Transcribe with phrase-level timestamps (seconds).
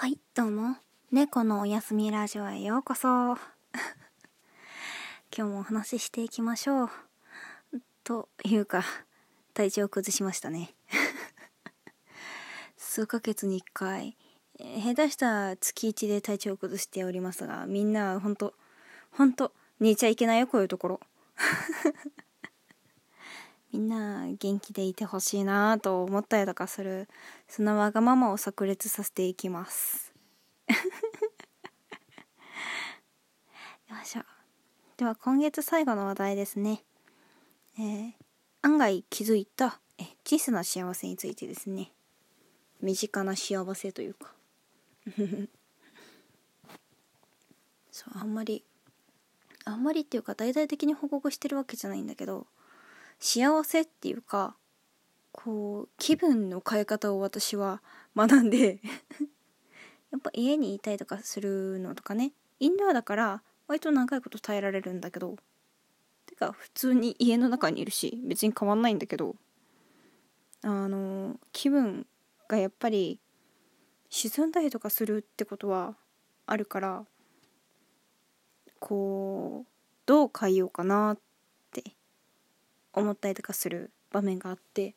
[0.00, 0.78] はい、どうも。
[1.12, 3.08] 猫のおやすみラジオへようこそ。
[3.36, 3.36] 今
[5.30, 6.90] 日もお話ししていきましょう。
[8.02, 8.82] というか、
[9.52, 10.74] 体調を崩しましたね。
[12.78, 14.16] 数ヶ月に1回、
[14.58, 18.54] 下手した月1で体調を崩しておりますが、みんなほんと、
[19.10, 21.00] ほんと、寝ちゃいけないよ、こういうところ。
[23.72, 27.08] みんな元気でいてほしいなと思ったりとかする
[27.48, 30.12] そのわがままを炸裂させていきます。
[33.88, 34.22] よいしょ。
[34.96, 36.84] では今月最後の話題ですね。
[37.78, 38.12] えー
[38.62, 41.92] 案外気づいたえ小さな幸せについてですね。
[42.82, 44.34] 身近な幸せというか。
[47.90, 48.64] そうあんまり
[49.64, 52.46] あんまりっていうか大々的に報告してるわけじゃないんだけど
[53.20, 54.56] 幸せっていうか
[55.32, 57.82] こう気分の変え方を私は
[58.16, 58.80] 学んで
[60.10, 62.32] やっぱ家にいたりとかするのとかね。
[62.58, 65.36] インドアだから割と長いこと耐えられるんだけど
[66.26, 69.34] てか普通に家の中にいるし別に変わんないんだけど
[70.62, 72.06] あの気分
[72.48, 73.18] がやっぱり
[74.10, 75.96] 沈んだりとかするってことは
[76.44, 77.06] あるから
[78.78, 79.70] こう
[80.04, 81.29] どう変えようかなって
[82.92, 84.94] 思ったりとかする場面があって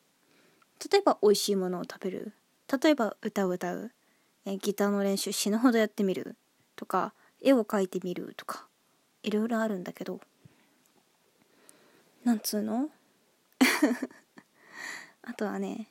[0.90, 2.32] 例えば美味しいものを食べる。
[2.82, 3.92] 例えば歌を歌う。
[4.46, 6.36] えギターの練習死ぬほどやってみる
[6.76, 8.66] とか絵を描いてみるとか
[9.22, 10.20] いろいろあるんだけど
[12.24, 12.90] なんつうの？
[15.22, 15.88] あとはね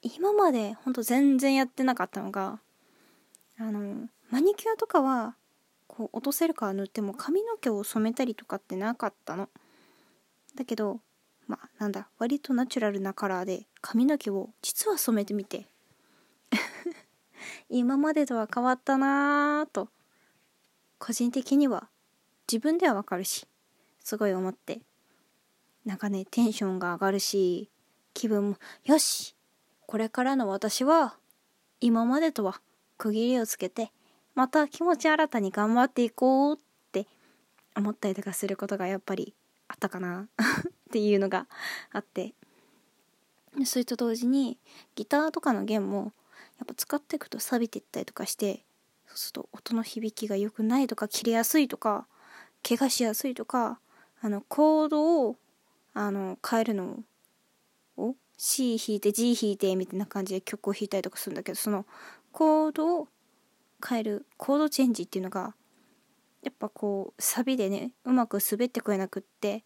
[0.00, 2.60] 今までほんと全然やってなかったのが
[3.58, 5.36] あのマニキュアとかは
[5.86, 9.50] こう落とせるから塗っても髪の毛を染めたりとかってなかったの。
[10.54, 11.00] だけど
[11.46, 15.68] まあなんだ割とナチュラルなカラーで髪の毛を実は染めてみて。
[17.68, 19.88] 今までとは変わったなぁと。
[20.98, 21.88] 個人的には
[22.50, 23.46] 自分ではわかるし
[24.00, 24.80] すごい思って。
[25.84, 27.68] なんかねテンションが上がるし
[28.14, 29.34] 気分もよし
[29.86, 31.16] これからの私は
[31.80, 32.60] 今までとは
[32.98, 33.90] 区切りをつけて
[34.34, 36.58] また気持ち新たに頑張っていこうっ
[36.92, 37.06] て
[37.76, 39.34] 思ったりとかすることがやっぱり
[39.68, 40.28] あったかな。
[40.98, 41.46] っていうのが
[41.90, 42.34] あって。
[43.64, 44.58] それと同時に
[44.94, 46.12] ギターとかの弦も
[46.58, 48.64] やっぱ使っていくと錆びていったりとかして
[49.06, 52.06] そうすると音の響きが良くないとか切れやすいとか
[52.66, 53.78] 怪我しやすいとか
[54.22, 55.36] あのコードを
[55.92, 57.00] あの変えるの
[57.98, 61.84] を C 弾いて G 弾いてみたいな感じで曲を弾いたりとかするんだけどその
[62.32, 63.08] コードを
[63.86, 65.54] 変えるコードチェンジっていうのが
[66.42, 69.64] やっぱこうサビでねうまく滑ってこれなくって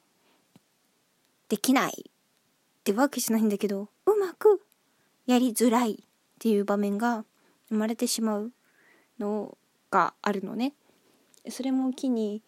[1.49, 2.13] できないっ
[2.85, 4.61] てわけじゃないんだけどうまく
[5.27, 5.97] やりづらいっ
[6.39, 7.25] ていう場面が
[7.69, 8.53] 生まれてしまう
[9.19, 9.57] の
[9.91, 10.75] があるのね。
[11.49, 12.43] それも機に、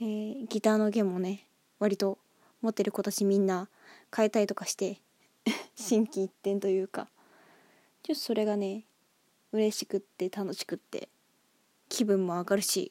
[0.00, 1.46] えーギターの弦もね
[1.78, 2.18] 割と
[2.60, 3.68] 持ってる子たちみんな
[4.14, 5.00] 変えたりとかして
[5.74, 7.08] 心機一転というか。
[8.02, 8.84] ちょっとそれがね
[9.52, 11.08] 嬉しくって楽しくって
[11.88, 12.90] 気分も上がるし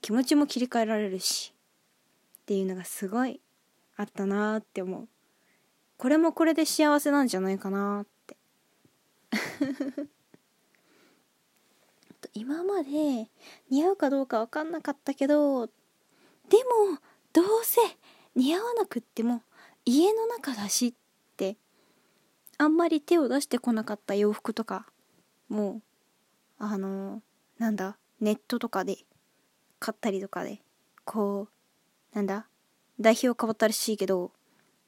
[0.00, 1.52] 気持ちも切り替えられるし
[2.42, 3.40] っていうのがすごい
[3.96, 5.08] あったなーって思う。
[5.96, 8.36] これもこれで幸せなんじゃないかなって。
[12.34, 13.28] 今まで
[13.70, 16.98] 似合うかどうか分かんなかったけどでも
[17.32, 17.80] どうせ
[18.34, 19.42] 似合わなくっても
[19.84, 20.94] 家の中だしっ
[21.36, 21.56] て
[22.58, 24.86] あんまり手を出してこなかった洋服とか
[25.48, 25.82] も
[26.60, 27.22] うあの
[27.58, 28.98] なんだネットとかで
[29.78, 30.60] 買ったりとかで
[31.04, 31.48] こ
[32.12, 32.48] うなんだ
[33.00, 34.30] 代表変わったらしいけど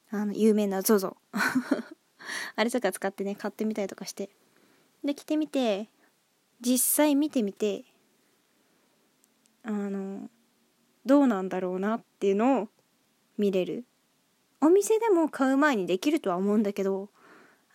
[0.09, 1.15] あの有名な ZOZO
[2.55, 4.29] あれとか使ってね買ってみたりとかして。
[5.03, 5.89] で着てみて
[6.59, 7.85] 実際見てみて
[9.63, 10.29] あの
[11.05, 12.69] どうなんだろうなっていうのを
[13.37, 13.85] 見れる。
[14.59, 17.09] お店でも買う前にできるとは思うんだけど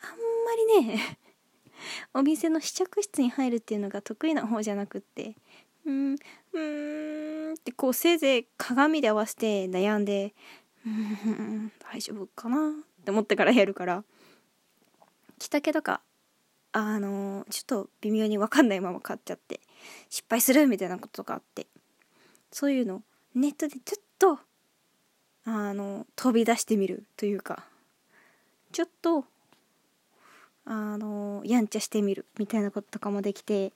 [0.01, 1.19] あんまりね
[2.13, 5.37] お店の試着室に入るっていうのが得意な方じゃなくって
[5.85, 6.17] うん
[6.53, 7.55] うーん。
[7.55, 10.35] ってこうせいぜい鏡で合わせて悩んで
[10.87, 12.71] うん大丈夫かな？
[12.71, 14.05] って思ってからやるから。
[15.39, 16.01] 着丈とか
[16.73, 19.61] あのちょっと微妙に分かんないまま買っちゃって
[20.09, 21.67] 失敗するみたいなことがあって。
[22.51, 23.03] そういうの
[23.35, 24.39] ネットでちょっと
[25.45, 27.65] あの飛び出してみるというか。
[28.73, 29.27] ちょっと
[30.65, 33.73] あのやんちゃしてみるみたいなこととかもできて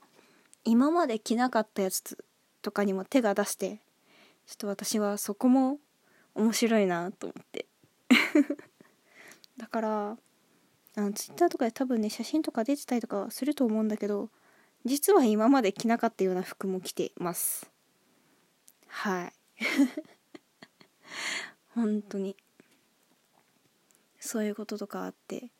[0.64, 2.24] 今まで着なかったやつ
[2.66, 3.78] とかにも手が出して
[4.44, 5.78] ちょっと私はそこも
[6.34, 7.66] 面白いなと思って。
[9.56, 10.18] だから
[10.96, 14.30] あのツイッターとかで多分ね写真とか出てたりとかすると思うんだけど
[14.84, 17.70] 実は今まで着なかったような服も着てます。
[18.88, 19.32] はい。
[21.72, 22.36] 本当に。
[24.18, 25.52] そういうこととかあって。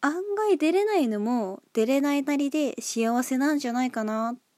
[0.00, 4.51] 案外出れないのも出れないなりで幸せなんじゃないかなって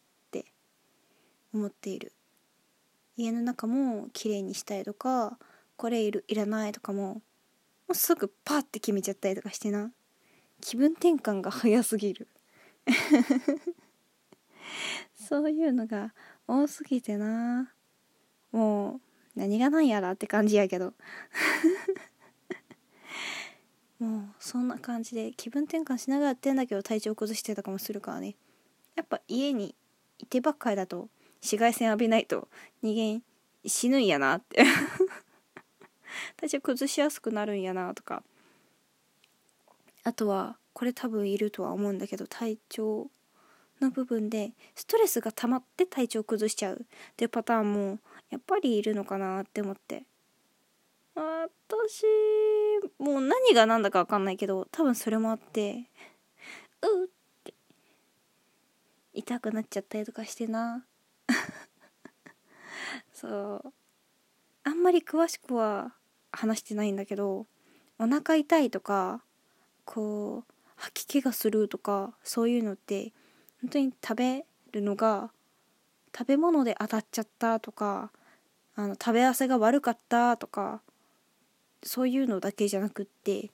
[1.55, 2.13] 思っている。
[3.17, 5.39] 家の中も綺麗にしたいとか
[5.77, 7.23] これいるいらないとかも
[7.87, 9.93] もうすぐパッて決めちゃったりとかしてな。
[10.61, 12.29] 気分転換が早すぎる。
[15.15, 16.15] そういうのが
[16.47, 17.71] 多すぎてな。
[18.53, 19.01] もう
[19.39, 20.95] 何がなんやらって感じやけど。
[23.99, 28.37] もうそんな感じで気分転換しながらやってんだけど体調崩してたかもするからね。
[28.95, 29.75] やっぱ家に
[30.19, 31.11] いてばっかりだと
[31.45, 32.49] 紫外線浴びないと
[32.83, 33.23] 人間
[33.69, 34.65] 死ぬんやなって。
[36.39, 38.25] 体調崩しやすくなるんやなとか。
[40.05, 43.11] あとはこれ多分いるとは思うんだけど体調
[43.81, 46.77] の部分でストレスが溜まって体調崩しちゃう。
[46.77, 47.99] っていうパターンも
[48.31, 50.07] やっぱりいるのかなって思って。
[51.15, 52.05] 私
[52.99, 55.91] もう何が何だか分かんないけど多分それもあって
[56.83, 57.09] うっ
[57.45, 57.55] て
[59.13, 60.87] 痛くなっちゃったりとかしてな。
[63.27, 63.73] そう。
[64.65, 65.93] あんまり詳しくは
[66.33, 67.47] 話してないんだけど
[67.99, 69.23] お腹痛いとか
[69.85, 73.13] こう吐き気がするとかそういうのって
[73.61, 75.31] 本当に食べるのが
[76.17, 78.11] 食べ物で当たっちゃったとか
[78.75, 80.81] あの食べ合わせが悪かったとか
[81.83, 83.51] そういうのだけじゃなくって、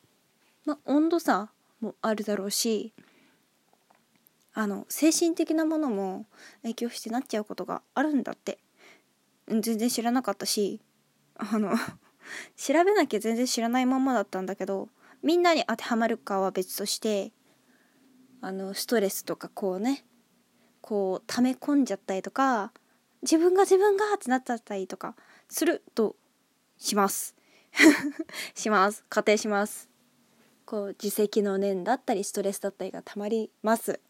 [0.64, 1.50] ま、温度差
[1.80, 2.92] もあるだろうし
[4.54, 6.26] あの精神的なものも
[6.62, 8.58] 影響してなっちゃうことがあるんだって。
[9.60, 10.80] 全然知らなかったし
[11.36, 11.74] あの
[12.56, 14.88] 調べなきゃ全然知らないままだったんだけど
[15.22, 17.32] みんなに当てはまるかは別として
[18.40, 20.04] あのストレスとかこうね
[20.80, 22.72] こう溜め込んじゃったりとか
[23.22, 25.14] 自分が自分がってなっちゃったりとか
[25.48, 26.16] すると
[26.78, 27.36] します。
[28.54, 29.04] します。
[29.08, 29.90] 仮定します。
[30.64, 34.00] こう自責の念だったりストレスだったりがたまります。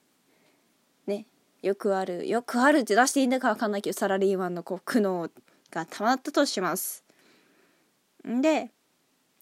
[1.06, 1.26] ね。
[1.62, 5.30] よくあるよくあるって出していいんだか分かんないけどサラリーマンのこう苦悩
[5.70, 7.04] がたまったとします。
[8.26, 8.70] んで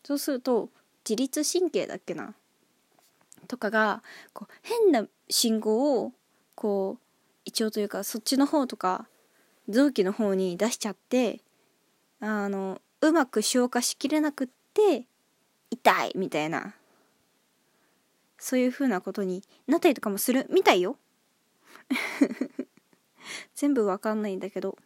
[0.05, 0.71] そうすると
[1.09, 2.35] 自律神経だっけな？
[3.47, 6.13] とかがこう変な信号を
[6.55, 7.03] こう
[7.45, 9.07] 一応というかそっちの方とか
[9.69, 11.41] 臓器の方に出しちゃって
[12.21, 15.07] あのうまく消化しきれなくって
[15.71, 16.75] 痛いみたいな。
[18.41, 20.97] そういう風なことになったりとかもするみたいよ。
[23.55, 24.77] 全部わかんないんだけど。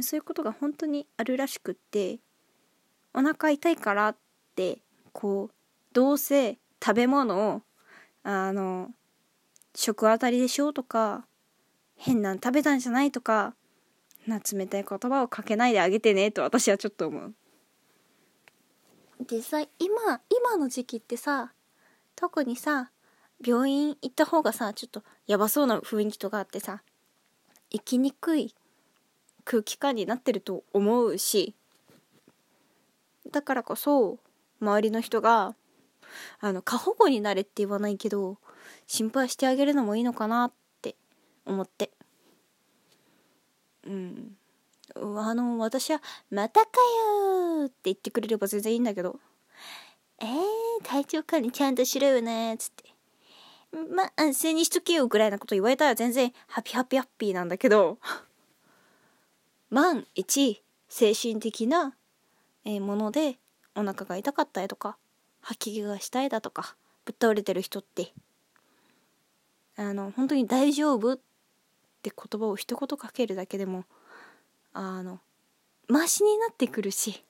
[0.00, 2.18] そういうことが本当にあるらしくって
[3.12, 4.16] お腹痛いからっ
[4.54, 4.78] て
[5.12, 5.54] こう
[5.92, 7.62] どうせ食べ物を
[8.22, 8.90] あの
[9.74, 11.26] 食当たりでしょうとか
[11.96, 13.54] 変なん食べたんじゃないとか
[14.26, 17.34] な冷たい言葉をかけないであげてねと私はちょっと思う。
[19.30, 21.52] 実際今今の時期ってさ
[22.16, 22.90] 特にさ
[23.44, 26.82] 病院行った方がさちょっとやばそうな雰囲気とかあってさ
[27.70, 28.54] 生きにくい
[29.44, 31.54] 空気感になってると思うし
[33.30, 34.18] だからこそ
[34.60, 35.54] 周りの人が
[36.40, 38.38] あの過保護になれって言わないけど
[38.86, 40.52] 心配してあげるのもいいのかなっ
[40.82, 40.96] て
[41.46, 41.90] 思って
[43.84, 44.36] うん
[44.94, 46.70] あの私は「またか
[47.58, 49.18] よ!」って言ってくれれば全然いいんだけど
[50.20, 52.91] 「えー、体調管理ちゃんとしろよね」っつって
[53.72, 57.98] 「まあ安静にしとけよ」ぐらいなこと言われたら全然ハピハピハッピーなんだけど。
[59.72, 61.94] 万一精神的な
[62.66, 63.38] もので
[63.74, 64.98] お腹が痛かったりとか
[65.40, 66.76] 吐き気がしたいだとか
[67.06, 68.12] ぶっ倒れてる人って。
[69.74, 71.16] あの本当に大丈夫っ
[72.02, 73.86] て言葉を一言かけるだけでも
[74.74, 75.18] あの
[75.88, 77.24] マシになってくるし。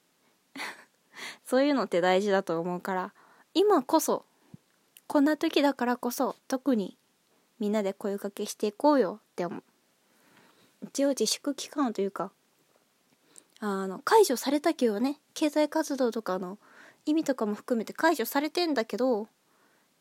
[1.46, 3.14] そういうのって大事だと思うから。
[3.54, 4.24] 今こそ
[5.12, 6.96] こんな時だからこそ特に
[7.60, 9.62] みんなで声かけしていこうよって思う。
[10.84, 12.32] 一応自粛期間というか
[13.60, 16.56] あの解除されたけどね経済活動とかの
[17.04, 19.28] 意味とかも含めて解除されてんだけど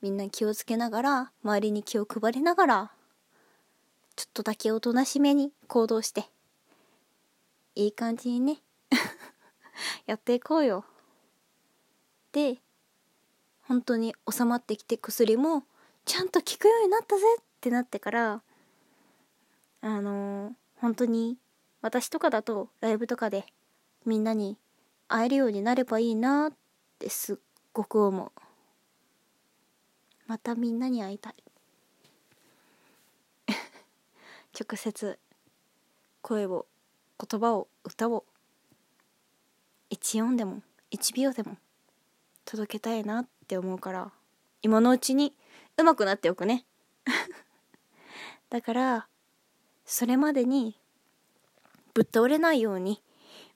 [0.02, 2.92] みんな気をつけながら周りに気を配りながら
[4.16, 6.30] ちょっとだけおとなしめに行動して
[7.76, 8.62] いい感じにね
[10.08, 10.86] やっていこうよ。
[12.32, 12.62] で
[13.72, 15.64] 本当に収まってきて薬も
[16.04, 18.42] ちゃんと効くようになったぜってなってから
[19.82, 20.52] あのー、
[20.82, 21.38] 本当に
[21.82, 23.46] 私とかだとライブとかで
[24.06, 24.58] みんなに
[25.08, 26.54] 会えるようになればいいなっ
[27.00, 27.38] てすっ
[27.72, 28.32] ごく思う。
[30.28, 31.36] またみんなに会いたい。
[34.60, 35.18] 直接
[36.22, 36.66] 声を
[37.26, 38.26] 言葉を歌を
[39.92, 40.62] 1音でも
[40.92, 41.56] 1秒でも
[42.44, 44.14] 届けたいなってって思うから
[44.62, 45.34] 今のうちに
[45.78, 46.66] 上手くなっておくね。
[48.50, 49.08] だから
[49.84, 50.80] それまでに
[51.94, 53.04] ぶっ倒れないように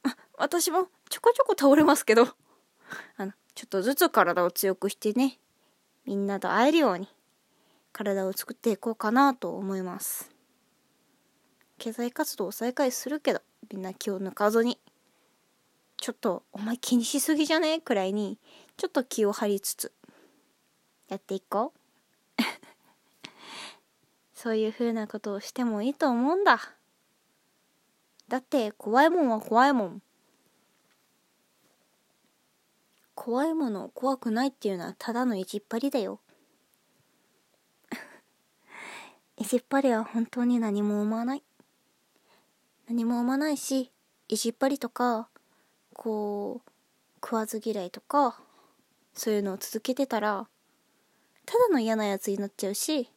[0.03, 2.27] ま私もちょこちょこ倒れますけど
[3.15, 5.39] あのちょっとずつ体を強くしてね
[6.03, 7.07] みんなと会えるように
[7.93, 10.29] 体を作っていこうかなと思います。
[11.77, 14.77] 経済活動を再開するけどみんな気を抜かずに。
[16.05, 17.79] ちょっとお前気にしすぎじゃね？
[17.79, 18.37] くらいに
[18.77, 19.91] ちょっと気を張りつつ
[21.07, 21.73] やっていこ
[22.37, 22.41] う。
[24.35, 26.61] そういう風なことをしてもいいと思うんだ。
[28.27, 30.03] だって怖いもんは怖いもん。
[33.15, 36.19] 怖いものを怖くないっていうのはただの意地っ張りだよ。
[39.37, 41.43] 意地っ張りは本当に何も思わない。
[42.85, 43.91] 何も思わないし
[44.27, 45.31] 意地っ張りとか
[45.95, 46.71] こう
[47.23, 48.37] 食わず嫌いとか
[49.15, 50.47] そういうのを続けてたら
[51.45, 53.09] ただの嫌なやつになっちゃうし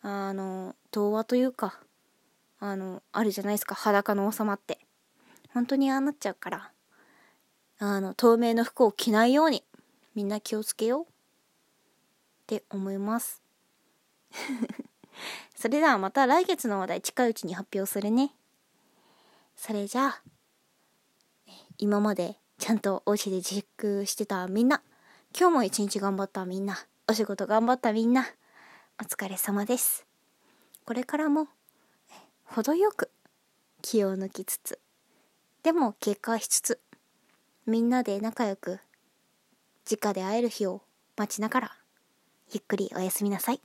[0.00, 1.80] あの童話というか
[2.60, 4.78] あのあるじゃないですか裸の王様って。
[5.52, 6.70] 本当にああなっちゃうから
[7.78, 9.64] あの透明の服を着ないように
[10.14, 11.04] みんな気をつけよう。
[11.04, 11.06] っ
[12.46, 13.42] て思います。
[15.54, 18.34] それではまた来月の話題近いうちに発表するね。
[19.56, 20.31] それじゃあ。
[21.78, 24.82] 今までちゃんとお家で自粛してたみんな。
[25.38, 26.76] 今日も一日頑張ったみんな。
[27.08, 28.26] お仕事頑張ったみんな。
[29.00, 30.06] お疲れ様です。
[30.84, 31.48] これからも
[32.44, 33.10] 程よく
[33.80, 34.78] 気を抜きつつ
[35.62, 36.80] でも警戒しつつ
[37.66, 38.78] みんなで仲良く
[39.90, 40.82] 直で会える日を
[41.16, 41.72] 待ちながら
[42.52, 43.60] ゆっくりおやすみなさい。